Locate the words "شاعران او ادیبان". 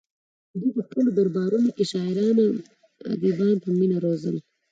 1.91-3.55